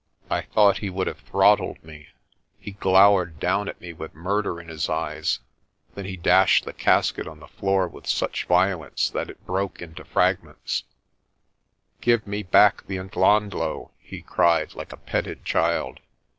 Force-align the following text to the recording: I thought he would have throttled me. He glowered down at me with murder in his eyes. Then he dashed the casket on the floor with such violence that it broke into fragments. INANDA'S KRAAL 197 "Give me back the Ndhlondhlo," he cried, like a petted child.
I 0.31 0.41
thought 0.41 0.79
he 0.79 0.89
would 0.89 1.05
have 1.05 1.19
throttled 1.19 1.83
me. 1.83 2.07
He 2.57 2.71
glowered 2.71 3.39
down 3.39 3.69
at 3.69 3.79
me 3.79 3.93
with 3.93 4.15
murder 4.15 4.59
in 4.59 4.67
his 4.67 4.89
eyes. 4.89 5.41
Then 5.93 6.05
he 6.05 6.17
dashed 6.17 6.65
the 6.65 6.73
casket 6.73 7.27
on 7.27 7.39
the 7.39 7.47
floor 7.47 7.87
with 7.87 8.07
such 8.07 8.45
violence 8.47 9.11
that 9.11 9.29
it 9.29 9.45
broke 9.45 9.79
into 9.79 10.03
fragments. 10.03 10.85
INANDA'S 12.01 12.21
KRAAL 12.23 12.25
197 12.25 12.25
"Give 12.25 12.27
me 12.27 12.41
back 12.41 12.87
the 12.87 12.97
Ndhlondhlo," 12.97 13.91
he 13.99 14.23
cried, 14.23 14.73
like 14.73 14.91
a 14.91 14.97
petted 14.97 15.45
child. 15.45 15.99